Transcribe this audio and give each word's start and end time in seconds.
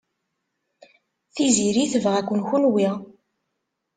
Tiziri 1.33 1.83
tebɣa-ken 1.91 2.39
kenwi. 2.47 2.87